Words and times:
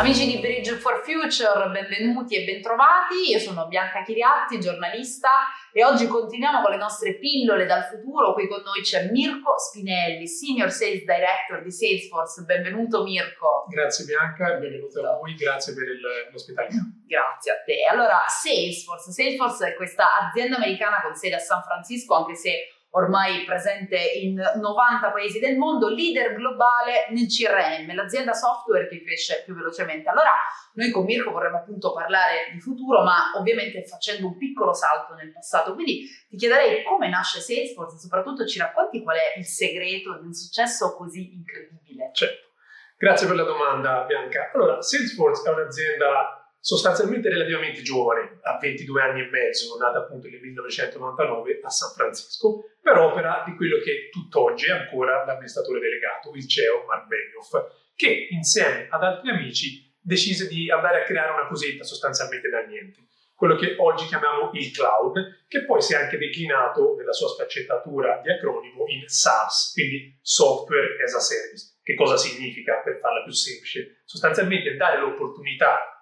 Amici 0.00 0.24
di 0.24 0.38
Bridge 0.38 0.76
for 0.76 1.02
Future, 1.04 1.68
benvenuti 1.68 2.34
e 2.34 2.46
bentrovati. 2.46 3.32
Io 3.32 3.38
sono 3.38 3.66
Bianca 3.66 4.02
Chiriatti, 4.02 4.58
giornalista 4.58 5.28
e 5.74 5.84
oggi 5.84 6.06
continuiamo 6.06 6.62
con 6.62 6.70
le 6.70 6.78
nostre 6.78 7.18
pillole 7.18 7.66
dal 7.66 7.84
futuro. 7.84 8.32
Qui 8.32 8.48
con 8.48 8.62
noi 8.64 8.80
c'è 8.80 9.10
Mirko 9.10 9.58
Spinelli, 9.58 10.26
Senior 10.26 10.70
Sales 10.70 11.04
Director 11.04 11.62
di 11.62 11.70
Salesforce. 11.70 12.44
Benvenuto 12.44 13.02
Mirko. 13.02 13.66
Grazie 13.68 14.06
Bianca, 14.06 14.54
benvenuto 14.54 15.06
a 15.06 15.18
voi, 15.18 15.34
grazie 15.34 15.74
per 15.74 15.84
l'ospitalità. 16.32 16.80
Grazie 17.06 17.52
a 17.52 17.56
te. 17.62 17.84
Allora, 17.84 18.24
Salesforce. 18.26 19.12
Salesforce 19.12 19.72
è 19.72 19.74
questa 19.74 20.16
azienda 20.16 20.56
americana 20.56 21.02
con 21.02 21.14
sede 21.14 21.34
a 21.34 21.40
San 21.40 21.62
Francisco, 21.62 22.14
anche 22.14 22.36
se 22.36 22.56
ormai 22.90 23.44
presente 23.44 23.96
in 23.96 24.34
90 24.34 25.10
paesi 25.12 25.38
del 25.38 25.56
mondo, 25.56 25.88
leader 25.88 26.34
globale 26.34 27.06
nel 27.10 27.26
CRM, 27.26 27.94
l'azienda 27.94 28.32
software 28.32 28.88
che 28.88 29.02
cresce 29.02 29.42
più 29.44 29.54
velocemente. 29.54 30.08
Allora, 30.08 30.32
noi 30.74 30.90
con 30.90 31.04
Mirko 31.04 31.30
vorremmo 31.30 31.58
appunto 31.58 31.92
parlare 31.92 32.50
di 32.52 32.60
futuro, 32.60 33.02
ma 33.02 33.32
ovviamente 33.36 33.84
facendo 33.84 34.26
un 34.26 34.36
piccolo 34.36 34.72
salto 34.72 35.14
nel 35.14 35.32
passato. 35.32 35.74
Quindi 35.74 36.08
ti 36.28 36.36
chiederei 36.36 36.82
come 36.82 37.08
nasce 37.08 37.40
Salesforce 37.40 37.96
e 37.96 38.00
soprattutto 38.00 38.46
ci 38.46 38.58
racconti 38.58 39.02
qual 39.02 39.16
è 39.16 39.38
il 39.38 39.44
segreto 39.44 40.18
di 40.18 40.26
un 40.26 40.32
successo 40.32 40.96
così 40.96 41.32
incredibile. 41.32 42.10
Certo. 42.12 42.48
Grazie 42.96 43.26
per 43.26 43.36
la 43.36 43.44
domanda, 43.44 44.04
Bianca. 44.04 44.50
Allora, 44.52 44.82
Salesforce 44.82 45.48
è 45.48 45.52
un'azienda 45.52 46.39
sostanzialmente 46.60 47.28
relativamente 47.28 47.82
giovane, 47.82 48.38
ha 48.42 48.58
22 48.58 49.02
anni 49.02 49.20
e 49.22 49.30
mezzo, 49.30 49.76
nata 49.78 49.98
appunto 49.98 50.28
nel 50.28 50.40
1999 50.40 51.60
a 51.62 51.70
San 51.70 51.92
Francisco, 51.94 52.64
per 52.80 52.98
opera 52.98 53.42
di 53.46 53.56
quello 53.56 53.78
che 53.78 54.08
tutt'oggi 54.10 54.66
è 54.66 54.72
ancora 54.72 55.24
l'amministratore 55.24 55.80
delegato, 55.80 56.32
il 56.34 56.46
CEO 56.46 56.84
Mark 56.86 57.06
Benioff, 57.06 57.52
che 57.94 58.28
insieme 58.30 58.86
ad 58.90 59.02
altri 59.02 59.30
amici 59.30 59.90
decise 60.00 60.48
di 60.48 60.70
andare 60.70 61.02
a 61.02 61.04
creare 61.04 61.32
una 61.32 61.46
cosetta 61.46 61.84
sostanzialmente 61.84 62.48
da 62.48 62.60
niente, 62.60 63.08
quello 63.34 63.56
che 63.56 63.76
oggi 63.78 64.04
chiamiamo 64.04 64.50
il 64.52 64.70
cloud, 64.70 65.46
che 65.48 65.64
poi 65.64 65.80
si 65.80 65.94
è 65.94 65.96
anche 65.96 66.18
declinato 66.18 66.94
nella 66.94 67.12
sua 67.12 67.28
sfaccettatura 67.28 68.20
di 68.22 68.30
acronimo 68.30 68.84
in 68.88 69.08
SaaS, 69.08 69.72
quindi 69.72 70.18
Software 70.20 71.02
as 71.02 71.14
a 71.14 71.20
Service. 71.20 71.78
Che 71.82 71.94
cosa 71.94 72.18
significa 72.18 72.82
per 72.84 72.98
farla 73.00 73.22
più 73.22 73.32
semplice? 73.32 74.02
Sostanzialmente 74.04 74.76
dare 74.76 75.00
l'opportunità 75.00 75.99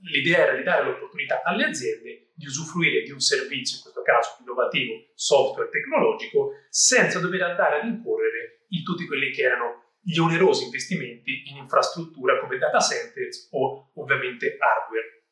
l'idea 0.00 0.46
era 0.46 0.56
di 0.56 0.62
dare 0.62 0.84
l'opportunità 0.84 1.42
alle 1.42 1.64
aziende 1.64 2.30
di 2.34 2.46
usufruire 2.46 3.02
di 3.02 3.10
un 3.10 3.20
servizio, 3.20 3.76
in 3.76 3.82
questo 3.82 4.02
caso 4.02 4.36
innovativo, 4.40 5.10
software 5.14 5.70
tecnologico, 5.70 6.52
senza 6.70 7.18
dover 7.18 7.42
andare 7.42 7.80
ad 7.80 7.86
incorrere 7.86 8.66
in 8.68 8.84
tutti 8.84 9.06
quelli 9.06 9.30
che 9.30 9.42
erano 9.42 9.96
gli 10.00 10.18
onerosi 10.18 10.64
investimenti 10.64 11.42
in 11.46 11.56
infrastruttura 11.56 12.38
come 12.38 12.58
data 12.58 12.78
centers 12.80 13.48
o 13.52 13.90
ovviamente 13.94 14.56
hardware. 14.58 15.24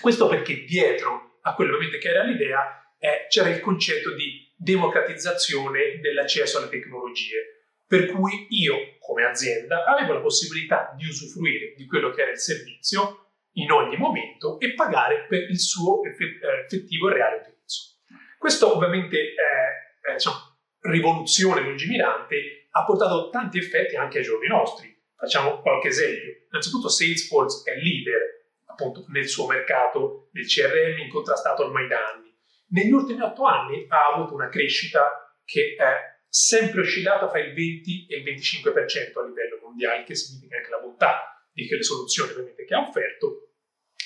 Questo 0.00 0.28
perché 0.28 0.64
dietro 0.64 1.38
a 1.42 1.54
quello 1.54 1.78
che 1.78 2.08
era 2.08 2.24
l'idea 2.24 2.94
eh, 2.98 3.26
c'era 3.28 3.50
il 3.50 3.60
concetto 3.60 4.14
di 4.14 4.52
democratizzazione 4.56 6.00
dell'accesso 6.00 6.58
alle 6.58 6.68
tecnologie, 6.68 7.70
per 7.86 8.06
cui 8.06 8.46
io 8.50 8.96
come 8.98 9.24
azienda 9.24 9.84
avevo 9.84 10.14
la 10.14 10.20
possibilità 10.20 10.92
di 10.96 11.06
usufruire 11.06 11.74
di 11.76 11.86
quello 11.86 12.10
che 12.10 12.22
era 12.22 12.30
il 12.30 12.38
servizio 12.38 13.25
in 13.56 13.70
ogni 13.70 13.96
momento 13.96 14.58
e 14.58 14.74
pagare 14.74 15.26
per 15.28 15.42
il 15.50 15.58
suo 15.58 16.02
eh, 16.02 16.10
effettivo 16.10 17.08
e 17.08 17.12
reale 17.12 17.36
utilizzo. 17.36 18.00
Questo 18.38 18.74
ovviamente 18.74 19.34
è, 19.34 20.08
è 20.08 20.12
diciamo, 20.14 20.36
rivoluzione 20.80 21.62
lungimirante, 21.62 22.68
ha 22.70 22.84
portato 22.84 23.30
tanti 23.30 23.58
effetti 23.58 23.96
anche 23.96 24.18
ai 24.18 24.24
giorni 24.24 24.48
nostri. 24.48 24.94
Facciamo 25.16 25.60
qualche 25.60 25.88
esempio. 25.88 26.44
Innanzitutto 26.50 26.88
Salesforce 26.88 27.70
è 27.70 27.74
leader 27.76 28.34
appunto 28.66 29.06
nel 29.08 29.26
suo 29.26 29.46
mercato 29.46 30.28
del 30.32 30.46
CRM 30.46 30.98
incontrastato 30.98 31.64
ormai 31.64 31.88
da 31.88 32.12
anni. 32.12 32.34
Negli 32.68 32.92
ultimi 32.92 33.22
otto 33.22 33.44
anni 33.44 33.86
ha 33.88 34.14
avuto 34.14 34.34
una 34.34 34.48
crescita 34.48 35.34
che 35.44 35.76
è 35.78 36.14
sempre 36.28 36.80
oscillata 36.80 37.28
fra 37.28 37.38
il 37.38 37.54
20 37.54 38.06
e 38.08 38.18
il 38.18 38.24
25% 38.24 39.18
a 39.18 39.26
livello 39.26 39.58
mondiale, 39.62 40.04
che 40.04 40.14
significa 40.14 40.56
anche 40.56 40.70
la 40.70 40.78
bontà 40.78 41.48
di 41.52 41.66
quelle 41.66 41.82
soluzioni 41.82 42.32
che 42.54 42.74
ha 42.74 42.80
offerto 42.80 43.45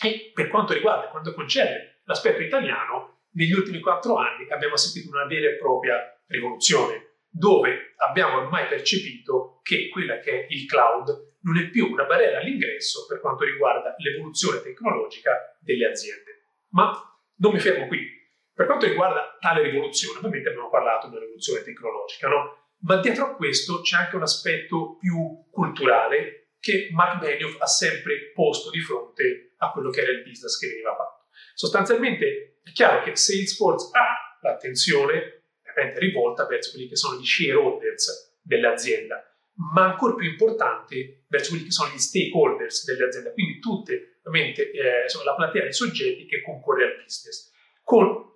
e 0.03 0.31
per 0.33 0.49
quanto 0.49 0.73
riguarda, 0.73 1.09
quanto 1.09 1.35
concerne 1.35 2.01
l'aspetto 2.05 2.43
italiano, 2.43 3.19
negli 3.33 3.53
ultimi 3.53 3.81
quattro 3.81 4.17
anni 4.17 4.49
abbiamo 4.51 4.75
assistito 4.75 5.11
una 5.11 5.27
vera 5.27 5.51
e 5.51 5.57
propria 5.57 5.99
rivoluzione, 6.27 7.19
dove 7.29 7.95
abbiamo 8.09 8.39
ormai 8.39 8.67
percepito 8.67 9.61
che 9.63 9.89
quella 9.89 10.19
che 10.19 10.33
è 10.33 10.47
il 10.49 10.67
cloud 10.67 11.37
non 11.43 11.59
è 11.59 11.69
più 11.69 11.91
una 11.91 12.05
barriera 12.05 12.39
all'ingresso 12.39 13.07
per 13.07 13.21
quanto 13.21 13.45
riguarda 13.45 13.95
l'evoluzione 13.99 14.61
tecnologica 14.61 15.57
delle 15.61 15.87
aziende. 15.87 16.43
Ma 16.71 16.91
non 17.37 17.53
mi 17.53 17.61
fermo 17.61 17.87
qui. 17.87 18.19
Per 18.53 18.67
quanto 18.67 18.87
riguarda 18.87 19.37
tale 19.39 19.63
rivoluzione, 19.63 20.19
ovviamente 20.19 20.51
abbiamo 20.51 20.69
parlato 20.69 21.07
di 21.07 21.13
una 21.13 21.23
rivoluzione 21.23 21.63
tecnologica, 21.63 22.29
no? 22.29 22.59
Ma 22.83 22.97
dietro 22.97 23.25
a 23.27 23.35
questo 23.35 23.81
c'è 23.81 23.97
anche 23.97 24.17
un 24.17 24.23
aspetto 24.23 24.97
più 24.97 25.47
culturale 25.51 26.40
che 26.61 26.89
Mark 26.93 27.21
Benioff 27.21 27.61
ha 27.61 27.67
sempre 27.67 28.31
posto 28.35 28.71
di 28.71 28.81
fronte 28.81 29.55
a 29.57 29.73
quello 29.73 29.91
che 29.91 30.03
era 30.03 30.13
il 30.13 30.23
business 30.23 30.59
che 30.59 30.69
veniva 30.69 30.95
fatto. 30.95 31.27
Sostanzialmente 31.55 32.61
è 32.63 32.71
chiaro 32.73 33.03
che 33.03 33.17
Salesforce 33.17 33.89
ha 33.93 34.39
l'attenzione 34.43 35.45
ovviamente 35.69 35.99
rivolta 36.01 36.47
verso 36.47 36.73
quelli 36.73 36.89
che 36.89 36.97
sono 36.97 37.19
gli 37.19 37.25
shareholders 37.25 38.39
dell'azienda, 38.43 39.25
ma 39.73 39.85
ancora 39.85 40.15
più 40.15 40.29
importante 40.29 41.25
verso 41.29 41.51
quelli 41.51 41.65
che 41.65 41.71
sono 41.71 41.93
gli 41.93 41.99
stakeholders 41.99 42.85
dell'azienda, 42.85 43.33
quindi 43.33 43.59
tutte 43.59 44.21
ovviamente 44.25 44.71
eh, 44.71 45.05
la 45.25 45.35
platea 45.35 45.65
di 45.65 45.73
soggetti 45.73 46.27
che 46.27 46.43
concorre 46.43 46.85
al 46.85 47.03
business, 47.03 47.51
con 47.83 48.29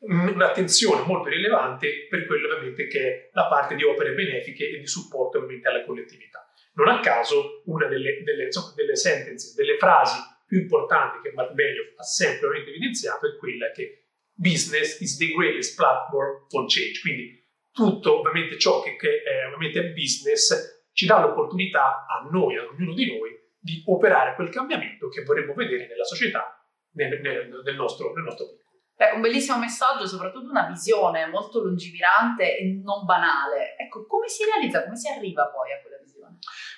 un'attenzione 0.00 1.04
molto 1.06 1.28
rilevante 1.28 2.06
per 2.08 2.26
quello 2.26 2.48
ovviamente 2.48 2.86
che 2.86 3.00
è 3.00 3.30
la 3.32 3.46
parte 3.46 3.74
di 3.74 3.82
opere 3.84 4.14
benefiche 4.14 4.68
e 4.68 4.78
di 4.78 4.86
supporto 4.86 5.38
ovviamente 5.38 5.68
alla 5.68 5.84
collettività. 5.84 6.47
Non 6.78 6.88
a 6.88 7.00
caso 7.00 7.62
una 7.64 7.88
delle, 7.88 8.22
delle, 8.22 8.44
insomma, 8.44 8.72
delle 8.76 8.94
sentenze, 8.94 9.52
delle 9.56 9.76
frasi 9.78 10.16
più 10.46 10.60
importante 10.60 11.20
che 11.20 11.34
Benioff 11.34 11.98
ha 11.98 12.04
sempre 12.04 12.56
evidenziato 12.56 13.26
è 13.26 13.36
quella 13.36 13.72
che 13.72 14.10
business 14.32 15.00
is 15.00 15.18
the 15.18 15.26
greatest 15.34 15.74
platform 15.74 16.46
for 16.48 16.66
change. 16.66 17.00
Quindi 17.00 17.44
tutto 17.72 18.20
ovviamente 18.20 18.58
ciò 18.58 18.80
che, 18.80 18.94
che 18.94 19.22
è, 19.22 19.46
ovviamente 19.46 19.80
è 19.80 19.92
business 19.92 20.86
ci 20.92 21.06
dà 21.06 21.18
l'opportunità 21.20 22.06
a 22.06 22.28
noi, 22.30 22.56
a 22.56 22.64
ognuno 22.64 22.94
di 22.94 23.06
noi, 23.06 23.30
di 23.58 23.82
operare 23.86 24.36
quel 24.36 24.48
cambiamento 24.48 25.08
che 25.08 25.24
vorremmo 25.24 25.54
vedere 25.54 25.88
nella 25.88 26.04
società, 26.04 26.64
nel, 26.92 27.20
nel, 27.20 27.74
nostro, 27.74 28.12
nel 28.14 28.22
nostro 28.22 28.46
piccolo. 28.46 28.66
È 28.94 29.14
un 29.14 29.20
bellissimo 29.20 29.58
messaggio, 29.58 30.06
soprattutto 30.06 30.48
una 30.50 30.66
visione 30.66 31.26
molto 31.26 31.60
lungimirante 31.60 32.56
e 32.56 32.80
non 32.82 33.04
banale. 33.04 33.76
Ecco, 33.76 34.06
come 34.06 34.28
si 34.28 34.44
realizza, 34.44 34.84
come 34.84 34.96
si 34.96 35.08
arriva 35.08 35.48
poi 35.48 35.72
a 35.72 35.80
quella 35.80 35.97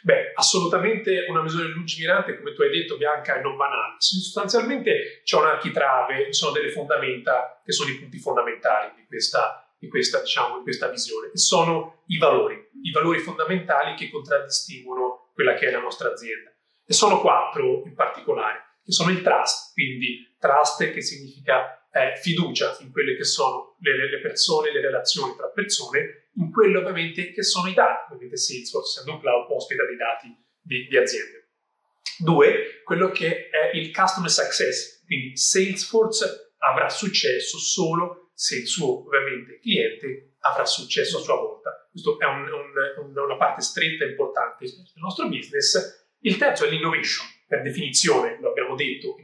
Beh, 0.03 0.33
assolutamente 0.35 1.27
una 1.29 1.43
misura 1.43 1.69
lungimirante, 1.69 2.37
come 2.37 2.55
tu 2.55 2.63
hai 2.63 2.71
detto, 2.71 2.97
Bianca, 2.97 3.39
e 3.39 3.43
non 3.43 3.57
banale. 3.57 3.97
Sostanzialmente 3.99 5.21
c'è 5.25 5.37
un 5.37 5.47
architrave, 5.47 6.27
ci 6.27 6.33
sono 6.33 6.53
delle 6.53 6.71
fondamenta 6.71 7.61
che 7.65 7.73
sono 7.73 7.91
i 7.91 7.99
punti 7.99 8.19
fondamentali 8.19 8.93
di 8.97 9.07
questa, 9.07 9.75
di 9.79 9.89
questa, 9.89 10.21
diciamo, 10.21 10.59
di 10.59 10.63
questa 10.63 10.89
visione, 10.89 11.31
e 11.33 11.39
sono 11.39 12.03
i 12.07 12.19
valori, 12.19 12.55
i 12.83 12.91
valori 12.91 13.19
fondamentali 13.19 13.95
che 13.95 14.11
contraddistinguono 14.11 15.31
quella 15.35 15.55
che 15.55 15.69
è 15.69 15.71
la 15.71 15.81
nostra 15.81 16.11
azienda. 16.11 16.51
E 16.87 16.93
sono 16.93 17.21
quattro 17.21 17.83
in 17.85 17.95
particolare, 17.95 18.79
che 18.85 18.93
sono 18.93 19.11
il 19.11 19.23
trust, 19.23 19.73
quindi 19.75 20.35
trust 20.39 20.91
che 20.91 21.03
significa 21.03 21.89
eh, 21.93 22.17
fiducia 22.17 22.77
in 22.81 22.91
quelle 22.91 23.17
che 23.17 23.25
sono 23.25 23.77
le, 23.81 24.09
le 24.09 24.21
persone, 24.21 24.73
le 24.73 24.81
relazioni 24.81 25.35
tra 25.37 25.49
persone, 25.49 26.20
in 26.35 26.51
quello 26.51 26.81
ovviamente 26.81 27.33
che 27.33 27.43
sono 27.43 27.69
i 27.69 27.75
dati, 27.75 28.13
ovviamente 28.13 28.37
Salesforce 28.37 28.91
essendo 28.91 29.15
un 29.15 29.21
cloud 29.21 29.51
ospita 29.51 29.85
dei 29.85 29.97
dati 29.97 30.29
di, 30.61 30.87
di 30.87 30.97
aziende. 30.97 31.49
Due, 32.19 32.83
quello 32.85 33.11
che 33.11 33.49
è 33.49 33.71
il 33.75 33.93
customer 33.93 34.31
success, 34.31 35.05
quindi 35.05 35.37
Salesforce 35.37 36.55
avrà 36.59 36.89
successo 36.89 37.59
solo 37.59 38.31
se 38.35 38.59
il 38.59 38.67
suo 38.67 39.07
ovviamente 39.07 39.59
cliente 39.59 40.37
avrà 40.41 40.65
successo 40.65 41.19
a 41.19 41.21
sua 41.21 41.37
volta. 41.37 41.89
Questa 41.91 42.11
è 42.19 42.27
un, 42.27 42.49
un, 42.99 43.19
una 43.19 43.37
parte 43.37 43.63
stretta 43.63 44.05
e 44.05 44.11
importante 44.11 44.65
del 44.65 44.85
nostro 44.97 45.29
business. 45.29 46.09
Il 46.21 46.37
terzo 46.37 46.65
è 46.65 46.71
l'innovation, 46.71 47.27
per 47.47 47.63
definizione, 47.63 48.39
lo 48.41 48.51
abbiamo 48.51 48.75
detto, 48.77 49.17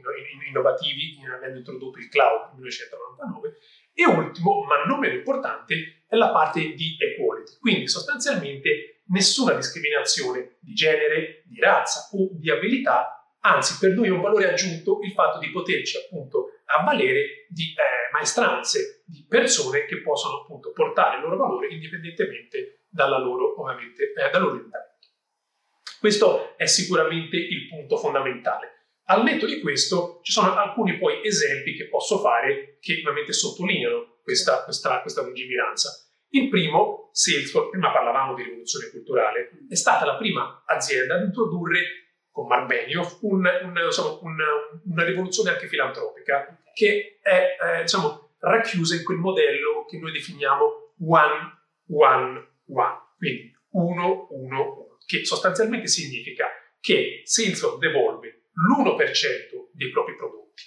innovativi, 0.47 1.17
avendo 1.33 1.59
introdotto 1.59 1.97
il 1.99 2.09
cloud 2.09 2.53
nel 2.53 2.67
1999. 2.67 3.57
E 3.93 4.05
ultimo, 4.05 4.63
ma 4.63 4.83
non 4.83 4.99
meno 4.99 5.15
importante, 5.15 5.96
è 6.07 6.15
la 6.15 6.31
parte 6.31 6.73
di 6.73 6.95
equality, 6.97 7.57
quindi 7.59 7.87
sostanzialmente 7.87 9.01
nessuna 9.07 9.53
discriminazione 9.53 10.57
di 10.59 10.73
genere, 10.73 11.43
di 11.45 11.59
razza 11.59 12.09
o 12.13 12.29
di 12.31 12.49
abilità, 12.49 13.35
anzi 13.41 13.77
per 13.79 13.95
noi 13.95 14.07
è 14.07 14.11
un 14.11 14.21
valore 14.21 14.49
aggiunto 14.49 14.99
il 15.03 15.11
fatto 15.13 15.39
di 15.39 15.51
poterci 15.51 15.97
appunto 15.97 16.51
avvalere 16.65 17.45
di 17.49 17.73
eh, 17.75 18.11
maestranze, 18.11 19.03
di 19.05 19.25
persone 19.27 19.85
che 19.85 20.01
possono 20.01 20.41
appunto 20.41 20.71
portare 20.71 21.17
il 21.17 21.23
loro 21.23 21.37
valore 21.37 21.67
indipendentemente 21.67 22.85
dalla 22.89 23.17
loro, 23.17 23.59
ovviamente, 23.61 24.13
eh, 24.13 24.29
dal 24.31 24.41
loro 24.41 24.53
orientamento. 24.55 24.95
Questo 25.99 26.57
è 26.57 26.65
sicuramente 26.65 27.37
il 27.37 27.67
punto 27.67 27.97
fondamentale. 27.97 28.75
Al 29.09 29.23
netto 29.23 29.45
di 29.45 29.61
questo 29.61 30.19
ci 30.21 30.31
sono 30.31 30.53
alcuni 30.53 30.97
poi 30.97 31.25
esempi 31.25 31.75
che 31.75 31.87
posso 31.87 32.19
fare 32.19 32.77
che 32.81 32.97
ovviamente 32.99 33.31
sottolineano 33.31 34.16
questa, 34.27 34.65
questa, 34.65 34.99
questa 34.99 35.21
lungimiranza. 35.21 36.05
Il 36.31 36.49
primo, 36.49 37.09
Salesforce, 37.13 37.69
prima 37.69 37.93
parlavamo 37.93 38.33
di 38.35 38.43
rivoluzione 38.43 38.89
culturale, 38.89 39.51
è 39.69 39.75
stata 39.75 40.05
la 40.05 40.17
prima 40.17 40.63
azienda 40.65 41.15
ad 41.15 41.23
introdurre 41.23 41.79
con 42.29 42.45
Mark 42.45 42.65
Benioff 42.65 43.19
un, 43.21 43.49
un, 43.63 43.81
insomma, 43.85 44.19
un, 44.21 44.35
una 44.91 45.05
rivoluzione 45.05 45.51
anche 45.51 45.67
filantropica 45.67 46.61
che 46.73 47.19
è 47.21 47.55
eh, 47.57 47.81
diciamo, 47.83 48.35
racchiusa 48.39 48.95
in 48.95 49.05
quel 49.05 49.17
modello 49.17 49.85
che 49.85 49.97
noi 49.97 50.11
definiamo 50.11 50.93
one, 51.07 51.61
one, 51.87 52.47
one, 52.67 52.97
quindi 53.17 53.55
uno, 53.71 54.27
uno, 54.31 54.61
uno, 54.61 54.97
che 55.05 55.23
sostanzialmente 55.23 55.87
significa 55.87 56.49
che 56.81 57.21
Salesforce 57.23 57.77
devolve 57.79 58.49
l'1% 58.51 59.69
dei 59.71 59.89
propri 59.89 60.17
prodotti, 60.17 60.63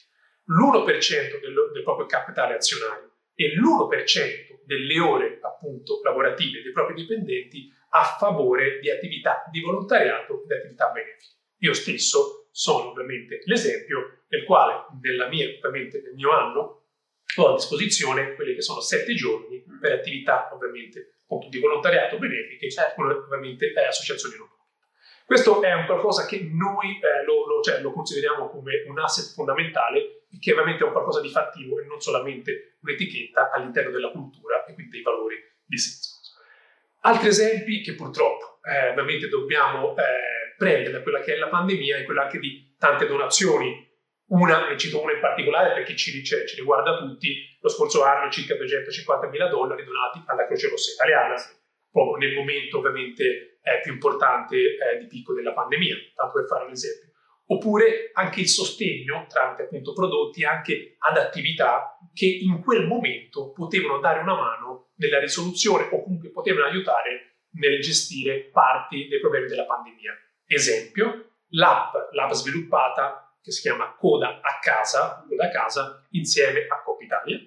l'1% 0.46 1.40
del, 1.40 1.70
del 1.74 1.82
proprio 1.82 2.06
capitale 2.06 2.54
azionario 2.54 3.09
e 3.40 3.54
l'1% 3.54 4.60
delle 4.64 5.00
ore 5.00 5.38
appunto 5.40 6.00
lavorative 6.04 6.62
dei 6.62 6.72
propri 6.72 6.94
dipendenti 6.94 7.72
a 7.90 8.16
favore 8.18 8.78
di 8.80 8.90
attività 8.90 9.44
di 9.50 9.60
volontariato 9.60 10.42
e 10.42 10.46
di 10.46 10.52
attività 10.52 10.90
benefiche. 10.90 11.34
Io 11.60 11.72
stesso 11.72 12.48
sono 12.52 12.90
ovviamente 12.90 13.40
l'esempio 13.44 14.24
nel 14.28 14.44
quale 14.44 14.86
nella 15.00 15.28
mia, 15.28 15.48
ovviamente 15.48 16.02
nel 16.02 16.14
mio 16.14 16.30
anno 16.32 16.84
ho 17.36 17.48
a 17.48 17.54
disposizione 17.54 18.34
quelli 18.34 18.54
che 18.54 18.60
sono 18.62 18.80
sette 18.80 19.14
giorni 19.14 19.64
per 19.80 19.92
attività 19.92 20.50
ovviamente 20.52 21.14
appunto 21.22 21.48
di 21.48 21.58
volontariato 21.58 22.18
benefiche, 22.18 22.70
certo. 22.70 23.02
ovviamente 23.02 23.72
eh, 23.72 23.86
associazioni 23.86 24.36
non 24.36 24.48
questo 25.30 25.62
è 25.62 25.72
un 25.72 25.86
qualcosa 25.86 26.26
che 26.26 26.40
noi 26.42 26.98
eh, 26.98 27.24
lo, 27.24 27.46
lo, 27.46 27.62
cioè, 27.62 27.80
lo, 27.80 27.92
consideriamo 27.92 28.48
come 28.48 28.82
un 28.88 28.98
asset 28.98 29.32
fondamentale 29.32 30.19
che 30.38 30.52
ovviamente 30.52 30.84
è 30.84 30.86
un 30.86 30.92
qualcosa 30.92 31.20
di 31.20 31.28
fattivo 31.28 31.80
e 31.80 31.86
non 31.86 32.00
solamente 32.00 32.76
un'etichetta 32.82 33.50
all'interno 33.50 33.90
della 33.90 34.10
cultura 34.10 34.64
e 34.64 34.74
quindi 34.74 34.92
dei 34.92 35.02
valori 35.02 35.36
di 35.64 35.78
Salesforce. 35.78 36.32
Altri 37.00 37.28
esempi 37.28 37.80
che 37.80 37.94
purtroppo 37.94 38.60
eh, 38.62 38.90
ovviamente 38.90 39.28
dobbiamo 39.28 39.96
eh, 39.96 40.54
prendere 40.56 40.90
da 40.90 41.02
quella 41.02 41.20
che 41.20 41.34
è 41.34 41.38
la 41.38 41.48
pandemia 41.48 41.96
è 41.96 42.04
quella 42.04 42.24
anche 42.24 42.38
di 42.38 42.74
tante 42.78 43.06
donazioni. 43.06 43.88
Una, 44.30 44.68
ne 44.68 44.76
cito 44.76 45.02
una 45.02 45.12
in 45.12 45.20
particolare 45.20 45.72
perché 45.72 45.96
ci, 45.96 46.22
cioè, 46.22 46.44
ci 46.44 46.56
riguarda 46.56 46.98
tutti, 46.98 47.34
lo 47.60 47.68
scorso 47.68 48.04
anno 48.04 48.30
circa 48.30 48.54
250 48.54 49.28
mila 49.28 49.48
dollari 49.48 49.82
donati 49.82 50.22
alla 50.26 50.46
Croce 50.46 50.68
Rossa 50.68 50.92
Italiana, 50.92 51.34
proprio 51.90 52.16
nel 52.16 52.34
momento 52.36 52.78
ovviamente 52.78 53.58
eh, 53.60 53.80
più 53.82 53.92
importante 53.92 54.56
eh, 54.56 54.98
di 54.98 55.06
picco 55.06 55.34
della 55.34 55.52
pandemia, 55.52 55.96
tanto 56.14 56.34
per 56.34 56.46
fare 56.46 56.66
un 56.66 56.70
esempio. 56.70 57.09
Oppure 57.52 58.10
anche 58.12 58.40
il 58.40 58.48
sostegno 58.48 59.26
tramite 59.28 59.64
appunto 59.64 59.92
prodotti 59.92 60.44
anche 60.44 60.94
ad 60.98 61.16
attività 61.16 61.98
che 62.14 62.26
in 62.26 62.62
quel 62.62 62.86
momento 62.86 63.50
potevano 63.50 63.98
dare 63.98 64.20
una 64.20 64.34
mano 64.34 64.92
nella 64.96 65.18
risoluzione 65.18 65.88
o 65.90 66.04
comunque 66.04 66.30
potevano 66.30 66.66
aiutare 66.66 67.46
nel 67.54 67.80
gestire 67.80 68.50
parti 68.52 69.08
dei 69.08 69.18
problemi 69.18 69.48
della 69.48 69.64
pandemia. 69.64 70.12
Esempio, 70.46 71.38
l'app, 71.48 71.92
l'app 72.12 72.30
sviluppata 72.30 73.36
che 73.42 73.50
si 73.50 73.62
chiama 73.62 73.96
Coda 73.96 74.40
a 74.40 74.58
casa, 74.60 75.24
Coda 75.28 75.46
a 75.46 75.50
casa, 75.50 76.06
insieme 76.10 76.66
a 76.68 76.82
Coppa 76.82 77.02
Italia. 77.02 77.38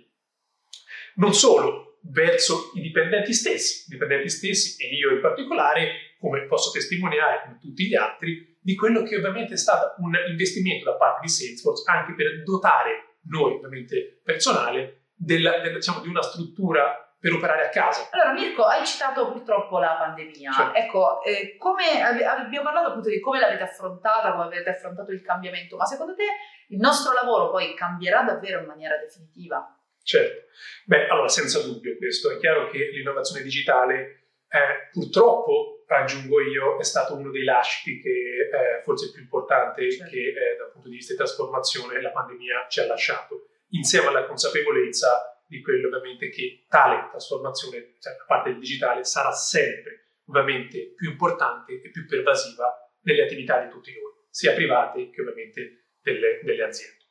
Non 1.16 1.34
solo, 1.34 2.00
verso 2.12 2.72
i 2.76 2.82
dipendenti 2.82 3.32
stessi, 3.32 3.86
i 3.88 3.94
dipendenti 3.94 4.28
stessi 4.30 4.84
e 4.84 4.94
io 4.94 5.12
in 5.12 5.22
particolare, 5.22 6.16
come 6.20 6.46
posso 6.46 6.72
testimoniare 6.72 7.44
come 7.44 7.60
tutti 7.62 7.86
gli 7.86 7.96
altri, 7.96 8.53
di 8.63 8.75
quello 8.75 9.04
che 9.04 9.18
ovviamente 9.18 9.54
è 9.56 9.57
stato 9.57 10.01
un 10.01 10.13
investimento 10.30 10.89
da 10.89 10.95
parte 10.95 11.19
di 11.21 11.30
Salesforce 11.30 11.83
anche 11.92 12.15
per 12.15 12.44
dotare 12.44 13.18
noi, 13.25 13.56
ovviamente 13.56 14.21
personale, 14.24 15.10
della, 15.15 15.60
della, 15.60 15.75
diciamo, 15.75 16.00
di 16.00 16.07
una 16.07 16.21
struttura 16.21 16.98
per 17.19 17.31
operare 17.31 17.65
a 17.65 17.69
casa. 17.69 18.10
Allora 18.12 18.33
Mirko, 18.33 18.63
hai 18.63 18.86
citato 18.86 19.31
purtroppo 19.31 19.80
la 19.80 19.95
pandemia. 19.98 20.51
Certo. 20.51 20.77
Ecco, 20.77 21.24
eh, 21.24 21.56
come, 21.57 22.01
abbiamo 22.01 22.63
parlato 22.63 22.89
appunto 22.89 23.10
di 23.10 23.19
come 23.19 23.39
l'avete 23.39 23.63
affrontata, 23.63 24.31
come 24.31 24.45
avete 24.45 24.69
affrontato 24.69 25.12
il 25.12 25.21
cambiamento, 25.21 25.77
ma 25.77 25.86
secondo 25.86 26.16
te 26.16 26.25
il 26.68 26.80
nostro 26.80 27.13
lavoro 27.13 27.50
poi 27.50 27.75
cambierà 27.75 28.24
davvero 28.24 28.59
in 28.59 28.66
maniera 28.66 28.98
definitiva? 28.98 29.66
Certo, 30.04 30.51
beh, 30.86 31.07
allora 31.07 31.30
senza 31.30 31.62
dubbio 31.62 31.95
questo, 31.98 32.30
è 32.30 32.38
chiaro 32.39 32.69
che 32.69 32.89
l'innovazione 32.92 33.42
digitale 33.42 34.23
eh, 34.54 34.90
purtroppo, 34.92 35.84
aggiungo 35.88 36.40
io, 36.42 36.78
è 36.78 36.84
stato 36.84 37.16
uno 37.16 37.32
dei 37.32 37.44
lasciti 37.44 38.00
che 38.00 38.10
eh, 38.10 38.84
forse 38.84 39.08
è 39.08 39.12
più 39.12 39.22
importante 39.24 39.90
certo. 39.92 40.12
che 40.12 40.28
eh, 40.28 40.56
dal 40.58 40.72
punto 40.72 40.90
di 40.90 40.96
vista 40.96 41.14
di 41.14 41.18
trasformazione 41.18 42.00
la 42.00 42.12
pandemia 42.12 42.68
ci 42.70 42.80
ha 42.80 42.86
lasciato, 42.86 43.48
insieme 43.70 44.08
alla 44.08 44.26
consapevolezza 44.26 45.42
di 45.48 45.60
quello 45.62 45.88
ovviamente 45.88 46.30
che 46.30 46.66
tale 46.68 47.10
trasformazione, 47.10 47.96
cioè 48.00 48.16
da 48.16 48.26
parte 48.28 48.52
del 48.52 48.60
digitale, 48.60 49.04
sarà 49.04 49.32
sempre 49.32 50.20
ovviamente 50.28 50.94
più 50.96 51.10
importante 51.10 51.82
e 51.82 51.90
più 51.90 52.06
pervasiva 52.06 52.72
nelle 53.02 53.24
attività 53.24 53.60
di 53.60 53.72
tutti 53.72 53.92
noi, 53.92 54.28
sia 54.30 54.54
private 54.54 55.10
che 55.10 55.22
ovviamente 55.22 55.88
delle, 56.02 56.42
delle 56.44 56.64
aziende. 56.64 57.03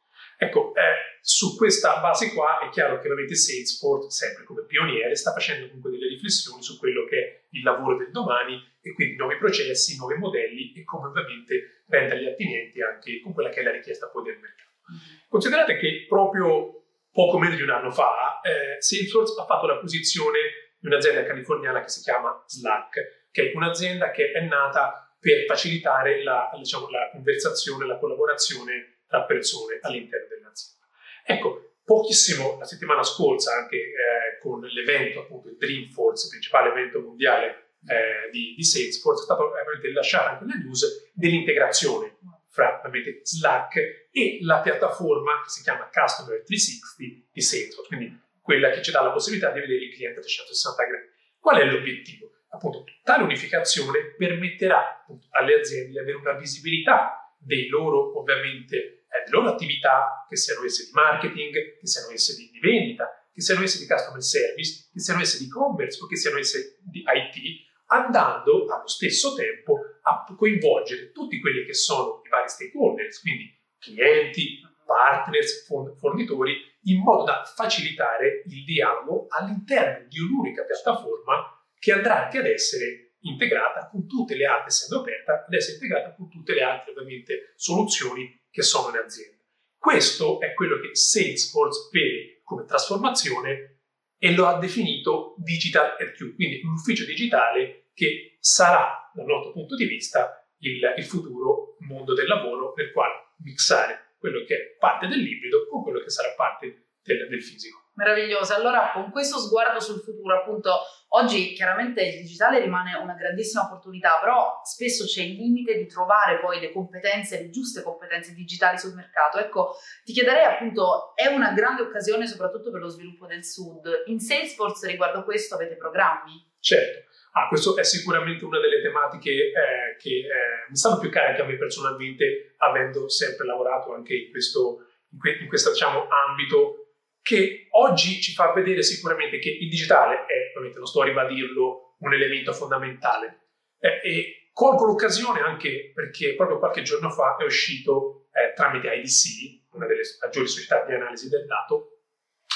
Ecco, 0.42 0.74
eh, 0.74 1.20
su 1.20 1.56
questa 1.56 2.00
base 2.00 2.34
qua 2.34 2.58
è 2.58 2.68
chiaro 2.70 2.98
che 2.98 3.06
ovviamente 3.06 3.36
Salesforce, 3.36 4.10
sempre 4.10 4.42
come 4.42 4.64
pioniere, 4.64 5.14
sta 5.14 5.30
facendo 5.30 5.66
comunque 5.66 5.92
delle 5.92 6.08
riflessioni 6.08 6.60
su 6.64 6.80
quello 6.80 7.04
che 7.04 7.16
è 7.16 7.42
il 7.50 7.62
lavoro 7.62 7.96
del 7.96 8.10
domani 8.10 8.60
e 8.82 8.92
quindi 8.92 9.14
nuovi 9.14 9.36
processi, 9.36 9.96
nuovi 9.96 10.16
modelli 10.16 10.72
e 10.72 10.82
come 10.82 11.06
ovviamente 11.06 11.84
renderli 11.86 12.26
attinenti 12.26 12.82
anche 12.82 13.20
con 13.20 13.32
quella 13.32 13.50
che 13.50 13.60
è 13.60 13.62
la 13.62 13.70
richiesta 13.70 14.08
poi 14.08 14.24
del 14.24 14.40
mercato. 14.40 14.70
Mm-hmm. 14.90 15.18
Considerate 15.28 15.76
che 15.78 16.06
proprio 16.08 16.86
poco 17.12 17.38
meno 17.38 17.54
di 17.54 17.62
un 17.62 17.70
anno 17.70 17.92
fa 17.92 18.40
eh, 18.40 18.82
Salesforce 18.82 19.40
ha 19.40 19.44
fatto 19.44 19.66
l'acquisizione 19.66 20.74
di 20.80 20.88
un'azienda 20.88 21.22
californiana 21.22 21.82
che 21.82 21.88
si 21.88 22.02
chiama 22.02 22.42
Slack, 22.48 23.28
che 23.30 23.52
è 23.52 23.54
un'azienda 23.54 24.10
che 24.10 24.32
è 24.32 24.40
nata 24.40 25.14
per 25.20 25.44
facilitare 25.46 26.24
la, 26.24 26.50
diciamo, 26.56 26.90
la 26.90 27.10
conversazione, 27.12 27.86
la 27.86 27.98
collaborazione 27.98 28.91
tra 29.12 29.24
persone 29.24 29.78
all'interno 29.82 30.26
dell'azienda. 30.28 30.86
Ecco, 31.22 31.74
pochissimo 31.84 32.56
la 32.58 32.64
settimana 32.64 33.02
scorsa, 33.02 33.54
anche 33.54 33.76
eh, 33.76 34.38
con 34.40 34.62
l'evento, 34.62 35.20
appunto 35.20 35.48
il 35.48 35.58
Dreamforce, 35.58 36.24
il 36.24 36.30
principale 36.30 36.70
evento 36.70 37.00
mondiale 37.00 37.74
eh, 37.86 38.30
di, 38.30 38.54
di, 38.56 38.64
Salesforce, 38.64 39.20
è 39.20 39.24
stato 39.24 39.50
veramente 39.50 39.88
rilasciato 39.88 40.28
anche 40.30 40.44
nella 40.46 40.62
news 40.62 41.10
dell'integrazione 41.12 42.16
fra 42.48 42.78
ovviamente 42.78 43.20
Slack 43.22 44.08
e 44.10 44.38
la 44.42 44.60
piattaforma 44.60 45.42
che 45.42 45.50
si 45.50 45.62
chiama 45.62 45.90
Customer 45.92 46.42
360 46.42 47.28
di 47.32 47.40
Salesforce, 47.40 47.94
quindi 47.94 48.18
quella 48.40 48.70
che 48.70 48.82
ci 48.82 48.90
dà 48.90 49.02
la 49.02 49.12
possibilità 49.12 49.50
di 49.50 49.60
vedere 49.60 49.84
il 49.84 49.94
cliente 49.94 50.20
a 50.20 50.22
360 50.22 50.84
gradi. 50.84 51.06
Qual 51.38 51.58
è 51.58 51.64
l'obiettivo? 51.64 52.30
Appunto, 52.48 52.84
tale 53.02 53.24
unificazione 53.24 54.14
permetterà 54.16 55.00
appunto, 55.00 55.26
alle 55.30 55.58
aziende 55.60 55.90
di 55.90 55.98
avere 55.98 56.16
una 56.16 56.34
visibilità 56.34 57.22
dei 57.38 57.68
loro, 57.68 58.18
ovviamente, 58.18 58.76
eh, 58.76 59.01
le 59.24 59.30
loro 59.30 59.50
attività, 59.50 60.26
che 60.28 60.36
siano 60.36 60.64
esse 60.64 60.84
di 60.84 60.90
marketing, 60.92 61.78
che 61.78 61.86
siano 61.86 62.12
esse 62.12 62.34
di, 62.36 62.50
di 62.50 62.58
vendita, 62.60 63.08
che 63.32 63.40
siano 63.40 63.62
esse 63.62 63.78
di 63.78 63.86
customer 63.86 64.22
service, 64.22 64.88
che 64.92 65.00
siano 65.00 65.20
esse 65.20 65.38
di 65.38 65.46
e-commerce 65.46 66.02
o 66.02 66.06
che 66.06 66.16
siano 66.16 66.38
esse 66.38 66.78
di 66.82 67.02
IT, 67.04 67.70
andando 67.86 68.66
allo 68.72 68.86
stesso 68.86 69.34
tempo 69.34 69.78
a 70.02 70.24
coinvolgere 70.36 71.12
tutti 71.12 71.40
quelli 71.40 71.64
che 71.64 71.74
sono 71.74 72.22
i 72.24 72.28
vari 72.28 72.48
stakeholders, 72.48 73.20
quindi 73.20 73.58
clienti, 73.78 74.60
partners, 74.84 75.66
fornitori, 75.66 76.56
in 76.84 77.00
modo 77.00 77.24
da 77.24 77.42
facilitare 77.44 78.42
il 78.46 78.64
dialogo 78.64 79.26
all'interno 79.28 80.06
di 80.08 80.18
un'unica 80.18 80.64
piattaforma 80.64 81.64
che 81.78 81.92
andrà 81.92 82.24
anche 82.24 82.38
ad 82.38 82.46
essere 82.46 83.14
integrata 83.20 83.88
con 83.88 84.06
tutte 84.06 84.34
le 84.34 84.46
altre, 84.46 84.68
essendo 84.68 85.00
aperta, 85.00 85.44
ad 85.46 85.52
essere 85.52 85.74
integrata 85.74 86.14
con 86.14 86.28
tutte 86.28 86.54
le 86.54 86.62
altre 86.62 86.90
ovviamente 86.92 87.52
soluzioni 87.56 88.40
che 88.52 88.62
sono 88.62 88.92
le 88.92 88.98
aziende. 88.98 89.38
Questo 89.76 90.38
è 90.40 90.54
quello 90.54 90.78
che 90.78 90.94
Salesforce 90.94 91.88
vede 91.90 92.42
come 92.44 92.64
trasformazione 92.64 93.80
e 94.16 94.32
lo 94.32 94.46
ha 94.46 94.58
definito 94.58 95.34
Digital 95.38 95.96
RQ, 95.98 96.36
quindi 96.36 96.60
un 96.62 96.74
ufficio 96.74 97.04
digitale 97.04 97.90
che 97.94 98.36
sarà, 98.38 99.10
dal 99.12 99.26
nostro 99.26 99.52
punto 99.52 99.74
di 99.74 99.86
vista, 99.86 100.46
il, 100.58 100.80
il 100.96 101.04
futuro 101.04 101.76
mondo 101.80 102.14
del 102.14 102.26
lavoro 102.26 102.74
nel 102.76 102.92
quale 102.92 103.32
mixare 103.38 104.14
quello 104.18 104.44
che 104.44 104.54
è 104.54 104.76
parte 104.78 105.08
dell'ibrido 105.08 105.66
con 105.66 105.82
quello 105.82 106.00
che 106.00 106.10
sarà 106.10 106.32
parte 106.36 106.90
del, 107.02 107.26
del 107.28 107.42
fisico. 107.42 107.81
Meraviglioso. 107.94 108.54
Allora, 108.54 108.90
con 108.94 109.10
questo 109.10 109.38
sguardo 109.38 109.78
sul 109.78 110.00
futuro, 110.00 110.38
appunto, 110.38 110.80
oggi 111.08 111.52
chiaramente 111.52 112.02
il 112.02 112.22
digitale 112.22 112.58
rimane 112.58 112.96
una 112.96 113.12
grandissima 113.12 113.64
opportunità, 113.64 114.18
però 114.18 114.60
spesso 114.64 115.04
c'è 115.04 115.22
il 115.22 115.34
limite 115.34 115.76
di 115.76 115.86
trovare 115.86 116.40
poi 116.40 116.58
le 116.58 116.72
competenze, 116.72 117.42
le 117.42 117.50
giuste 117.50 117.82
competenze 117.82 118.32
digitali 118.32 118.78
sul 118.78 118.94
mercato. 118.94 119.38
Ecco, 119.38 119.74
ti 120.04 120.14
chiederei 120.14 120.44
appunto, 120.44 121.14
è 121.14 121.26
una 121.26 121.52
grande 121.52 121.82
occasione 121.82 122.26
soprattutto 122.26 122.70
per 122.70 122.80
lo 122.80 122.88
sviluppo 122.88 123.26
del 123.26 123.44
Sud. 123.44 124.04
In 124.06 124.20
Salesforce 124.20 124.86
riguardo 124.86 125.22
questo 125.22 125.56
avete 125.56 125.76
programmi? 125.76 126.50
Certo. 126.60 127.10
Ah, 127.32 127.48
questo 127.48 127.76
è 127.76 127.84
sicuramente 127.84 128.44
una 128.44 128.60
delle 128.60 128.80
tematiche 128.80 129.30
eh, 129.30 129.96
che 129.98 130.10
eh, 130.10 130.68
mi 130.68 130.76
stanno 130.76 130.98
più 130.98 131.10
care 131.10 131.28
anche 131.28 131.42
a 131.42 131.44
me 131.44 131.56
personalmente, 131.56 132.54
avendo 132.58 133.08
sempre 133.08 133.46
lavorato 133.46 133.92
anche 133.94 134.14
in 134.14 134.30
questo, 134.30 134.86
in 135.10 135.18
que- 135.18 135.38
in 135.40 135.48
questo 135.48 135.72
diciamo, 135.72 136.06
ambito 136.08 136.81
che 137.22 137.68
oggi 137.70 138.20
ci 138.20 138.32
fa 138.32 138.52
vedere 138.52 138.82
sicuramente 138.82 139.38
che 139.38 139.48
il 139.48 139.68
digitale 139.68 140.26
è, 140.26 140.50
ovviamente 140.50 140.78
non 140.78 140.86
sto 140.86 141.02
a 141.02 141.04
ribadirlo, 141.04 141.96
un 141.98 142.12
elemento 142.12 142.52
fondamentale. 142.52 143.46
Eh, 143.78 144.00
e 144.02 144.50
colgo 144.52 144.84
l'occasione 144.84 145.40
anche 145.40 145.92
perché 145.94 146.34
proprio 146.34 146.58
qualche 146.58 146.82
giorno 146.82 147.10
fa 147.10 147.36
è 147.36 147.44
uscito 147.44 148.26
eh, 148.32 148.52
tramite 148.54 148.92
IDC, 148.92 149.74
una 149.74 149.86
delle 149.86 150.02
maggiori 150.20 150.48
società 150.48 150.84
di 150.84 150.94
analisi 150.94 151.28
del 151.28 151.46
dato, 151.46 152.02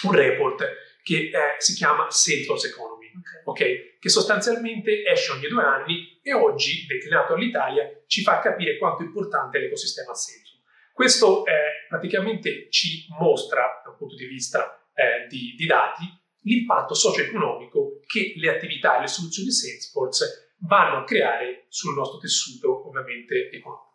un 0.02 0.12
report 0.12 0.64
che 1.02 1.30
eh, 1.32 1.54
si 1.58 1.74
chiama 1.74 2.10
Salesforce 2.10 2.68
Economy, 2.68 3.12
okay. 3.16 3.42
okay. 3.44 3.96
che 4.00 4.08
sostanzialmente 4.08 5.04
esce 5.04 5.32
ogni 5.32 5.46
due 5.46 5.62
anni 5.62 6.20
e 6.22 6.34
oggi, 6.34 6.84
declinato 6.86 7.34
all'Italia, 7.34 7.88
ci 8.06 8.22
fa 8.22 8.40
capire 8.40 8.76
quanto 8.78 9.02
è 9.02 9.06
importante 9.06 9.58
l'ecosistema 9.58 10.12
Salesforce. 10.12 10.54
Questo 10.92 11.44
eh, 11.46 11.52
praticamente 11.88 12.68
ci 12.70 13.06
mostra, 13.18 13.82
dal 13.84 13.96
punto 13.96 14.14
di 14.14 14.26
vista 14.26 14.88
eh, 14.94 15.26
di, 15.28 15.54
di, 15.56 15.66
dati, 15.66 16.04
l'impatto 16.42 16.94
socio-economico 16.94 18.00
che 18.06 18.34
le 18.36 18.50
attività 18.50 18.98
e 18.98 19.00
le 19.02 19.06
soluzioni 19.08 19.50
Salesforce 19.50 20.54
vanno 20.60 20.98
a 20.98 21.04
creare 21.04 21.66
sul 21.68 21.94
nostro 21.94 22.18
tessuto, 22.18 22.86
ovviamente, 22.86 23.50
economico. 23.50 23.86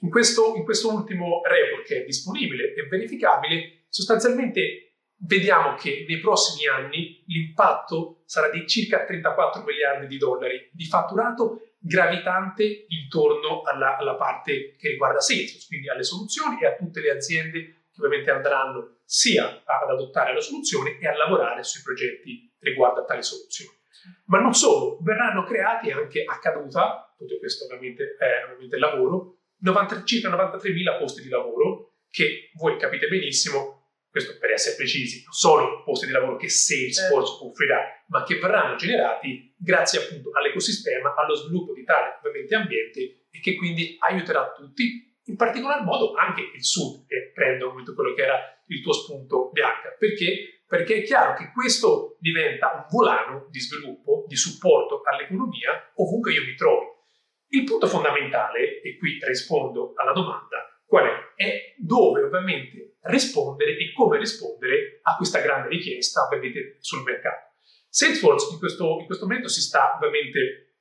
In 0.00 0.10
questo, 0.10 0.54
in 0.56 0.64
questo 0.64 0.92
ultimo 0.92 1.40
report 1.44 1.86
che 1.86 2.02
è 2.02 2.04
disponibile 2.04 2.74
e 2.74 2.86
verificabile, 2.88 3.86
sostanzialmente 3.88 4.94
vediamo 5.24 5.74
che 5.74 6.04
nei 6.08 6.18
prossimi 6.18 6.66
anni 6.66 7.22
l'impatto 7.26 8.22
sarà 8.24 8.50
di 8.50 8.66
circa 8.66 9.04
34 9.04 9.62
miliardi 9.62 10.06
di 10.06 10.18
dollari 10.18 10.68
di 10.72 10.84
fatturato 10.84 11.71
gravitante 11.82 12.86
intorno 12.88 13.62
alla, 13.62 13.96
alla 13.96 14.14
parte 14.14 14.76
che 14.76 14.90
riguarda 14.90 15.20
Salesforce, 15.20 15.66
quindi 15.66 15.88
alle 15.88 16.04
soluzioni 16.04 16.60
e 16.60 16.66
a 16.66 16.76
tutte 16.76 17.00
le 17.00 17.10
aziende 17.10 17.60
che 17.92 18.00
ovviamente 18.00 18.30
andranno 18.30 19.00
sia 19.04 19.62
ad 19.64 19.90
adottare 19.90 20.32
la 20.32 20.40
soluzione 20.40 20.98
e 20.98 21.06
a 21.06 21.16
lavorare 21.16 21.62
sui 21.64 21.82
progetti 21.82 22.50
riguardo 22.60 23.00
a 23.00 23.04
tali 23.04 23.22
soluzioni. 23.22 23.76
Ma 24.26 24.40
non 24.40 24.54
solo, 24.54 24.98
verranno 25.02 25.44
creati 25.44 25.90
anche 25.90 26.24
a 26.24 26.38
caduta, 26.38 27.14
tutto 27.16 27.38
questo 27.38 27.64
ovviamente 27.64 28.16
è 28.18 28.44
ovviamente 28.44 28.78
lavoro, 28.78 29.38
90, 29.58 30.04
circa 30.04 30.28
93.000 30.30 30.98
posti 30.98 31.22
di 31.22 31.28
lavoro 31.28 31.98
che 32.10 32.50
voi 32.54 32.76
capite 32.78 33.08
benissimo 33.08 33.81
questo 34.12 34.36
per 34.38 34.50
essere 34.50 34.76
precisi, 34.76 35.22
non 35.24 35.32
solo 35.32 35.82
posti 35.84 36.04
di 36.04 36.12
lavoro 36.12 36.36
che 36.36 36.50
Salesforce 36.50 37.42
eh. 37.42 37.48
offrirà, 37.48 38.04
ma 38.08 38.22
che 38.24 38.38
verranno 38.38 38.76
generati 38.76 39.54
grazie 39.56 40.00
appunto 40.00 40.28
all'ecosistema, 40.34 41.14
allo 41.16 41.34
sviluppo 41.34 41.72
di 41.72 41.82
tale 41.82 42.18
ovviamente 42.18 42.54
ambiente 42.54 43.00
e 43.30 43.40
che 43.40 43.56
quindi 43.56 43.96
aiuterà 44.00 44.52
tutti, 44.52 45.16
in 45.24 45.36
particolar 45.36 45.82
modo 45.82 46.12
anche 46.12 46.42
il 46.54 46.62
Sud, 46.62 47.06
e 47.08 47.32
prendo 47.32 47.70
appunto 47.70 47.94
quello 47.94 48.12
che 48.12 48.22
era 48.22 48.38
il 48.66 48.82
tuo 48.82 48.92
spunto 48.92 49.48
Bianca, 49.50 49.96
perché? 49.98 50.62
Perché 50.66 50.96
è 50.96 51.02
chiaro 51.02 51.34
che 51.34 51.50
questo 51.50 52.18
diventa 52.20 52.72
un 52.74 52.84
volano 52.90 53.46
di 53.48 53.60
sviluppo, 53.60 54.26
di 54.28 54.36
supporto 54.36 55.00
all'economia 55.04 55.90
ovunque 55.96 56.32
io 56.32 56.44
mi 56.44 56.54
trovi. 56.54 56.84
Il 57.48 57.64
punto 57.64 57.86
fondamentale, 57.86 58.82
e 58.82 58.98
qui 58.98 59.18
rispondo 59.22 59.94
alla 59.96 60.12
domanda, 60.12 60.66
qual 60.86 61.06
è? 61.06 61.32
È 61.34 61.74
dove 61.78 62.24
ovviamente 62.24 62.91
rispondere 63.02 63.76
e 63.76 63.92
come 63.92 64.18
rispondere 64.18 65.00
a 65.02 65.16
questa 65.16 65.40
grande 65.40 65.68
richiesta 65.68 66.24
ovviamente 66.24 66.76
sul 66.80 67.02
mercato. 67.02 67.50
Salesforce 67.88 68.52
in 68.52 68.58
questo, 68.58 68.98
in 69.00 69.06
questo 69.06 69.26
momento 69.26 69.48
si 69.48 69.60
sta 69.60 69.94
ovviamente 69.96 70.76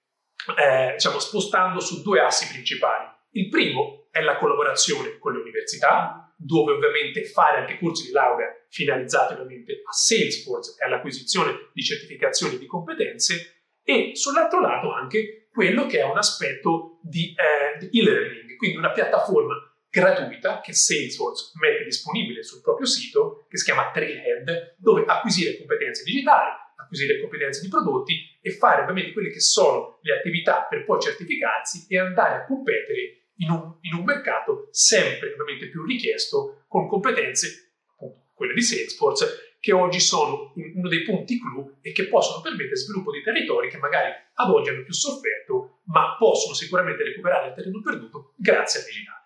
eh, 0.58 0.94
diciamo, 0.94 1.20
spostando 1.20 1.80
su 1.80 2.02
due 2.02 2.22
assi 2.22 2.48
principali. 2.48 3.10
Il 3.32 3.50
primo 3.50 4.08
è 4.12 4.22
la 4.22 4.38
collaborazione 4.38 5.18
con 5.18 5.34
le 5.34 5.42
università, 5.42 6.34
dove 6.38 6.74
ovviamente 6.74 7.24
fare 7.26 7.60
anche 7.60 7.78
corsi 7.78 8.08
di 8.08 8.12
laurea 8.12 8.48
finalizzati 8.70 9.34
ovviamente 9.34 9.82
a 9.86 9.92
Salesforce 9.92 10.76
e 10.80 10.86
all'acquisizione 10.86 11.70
di 11.74 11.84
certificazioni 11.84 12.58
di 12.58 12.66
competenze 12.66 13.66
e 13.84 14.12
sull'altro 14.16 14.60
lato 14.60 14.92
anche 14.92 15.50
quello 15.52 15.86
che 15.86 16.00
è 16.00 16.04
un 16.04 16.18
aspetto 16.18 17.00
di, 17.04 17.36
eh, 17.36 17.78
di 17.78 18.00
e-learning, 18.00 18.56
quindi 18.56 18.78
una 18.78 18.92
piattaforma 18.92 19.54
gratuita 19.90 20.62
che 20.62 20.74
Salesforce 20.74 21.52
mette 21.60 21.81
disponibile 21.92 22.42
sul 22.44 22.62
proprio 22.62 22.88
sito, 22.88 23.46
che 23.50 23.58
si 23.58 23.66
chiama 23.66 23.92
Trailhead, 23.92 24.76
dove 24.78 25.04
acquisire 25.06 25.58
competenze 25.58 26.04
digitali, 26.04 26.50
acquisire 26.78 27.20
competenze 27.20 27.62
di 27.62 27.68
prodotti 27.68 28.40
e 28.42 28.52
fare 28.52 28.82
ovviamente 28.82 29.12
quelle 29.12 29.30
che 29.30 29.40
sono 29.40 30.00
le 30.02 30.18
attività 30.18 30.66
per 30.70 30.86
poi 30.86 31.00
certificarsi 31.00 31.86
e 31.88 32.00
andare 32.00 32.36
a 32.36 32.46
competere 32.46 33.32
in 33.38 33.50
un, 33.50 33.78
in 33.82 33.94
un 33.94 34.04
mercato 34.04 34.68
sempre 34.72 35.32
ovviamente 35.34 35.70
più 35.70 35.84
richiesto 35.84 36.64
con 36.68 36.88
competenze, 36.88 37.74
appunto 37.92 38.32
quelle 38.34 38.54
di 38.54 38.62
Salesforce, 38.62 39.56
che 39.60 39.74
oggi 39.74 40.00
sono 40.00 40.54
uno 40.56 40.88
dei 40.88 41.04
punti 41.04 41.40
clou 41.40 41.78
e 41.82 41.92
che 41.92 42.08
possono 42.08 42.42
permettere 42.42 42.76
sviluppo 42.76 43.12
di 43.12 43.22
territori 43.22 43.70
che 43.70 43.78
magari 43.78 44.12
ad 44.34 44.50
oggi 44.50 44.70
hanno 44.70 44.84
più 44.84 44.94
sofferto, 44.94 45.82
ma 45.86 46.16
possono 46.18 46.56
sicuramente 46.56 47.04
recuperare 47.04 47.50
il 47.50 47.54
terreno 47.54 47.82
perduto 47.82 48.34
grazie 48.38 48.80
al 48.80 48.86
digitale 48.86 49.21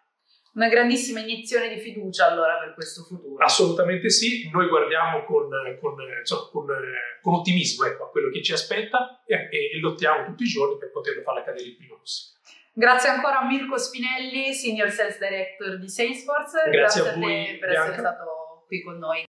una 0.56 0.70
grandissima 0.70 1.20
iniezione 1.20 1.74
di 1.74 1.80
fiducia 1.80 2.28
allora 2.28 2.58
per 2.58 2.74
questo 2.74 3.04
futuro. 3.04 3.44
Assolutamente 3.44 4.10
sì, 4.10 4.50
noi 4.52 4.68
guardiamo 4.68 5.24
con, 5.26 5.50
con, 5.80 5.96
insomma, 6.20 6.50
con, 6.50 6.66
con 7.22 7.34
ottimismo 7.36 7.86
ecco, 7.86 8.06
a 8.06 8.10
quello 8.10 8.30
che 8.30 8.42
ci 8.42 8.54
aspetta 8.54 9.22
e, 9.26 9.36
e, 9.36 9.80
lottiamo 9.80 10.26
tutti 10.26 10.44
i 10.44 10.48
giorni 10.48 10.78
per 10.78 10.92
poterlo 10.92 11.22
fare 11.22 11.42
accadere 11.42 11.66
il 11.66 11.76
prima 11.76 11.96
possibile. 11.96 12.40
Grazie 12.72 13.10
ancora 13.10 13.40
a 13.40 13.46
Mirko 13.46 13.78
Spinelli, 13.78 14.54
Senior 14.54 14.90
Sales 14.90 15.18
Director 15.18 15.78
di 15.78 15.88
Salesforce. 15.88 16.70
Grazie, 16.70 17.02
Grazie 17.02 17.02
a, 17.02 17.18
voi, 17.18 17.46
te 17.46 17.58
per 17.60 17.70
Bianca. 17.70 17.92
essere 17.92 18.08
stato 18.08 18.64
qui 18.68 18.82
con 18.82 18.98
noi. 18.98 19.24